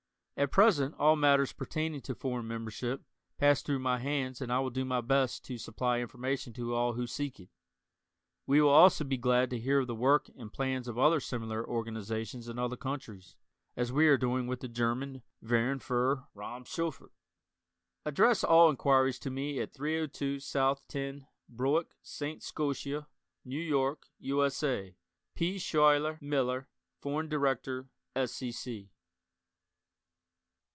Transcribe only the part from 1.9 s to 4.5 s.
to foreign membership pass through my hands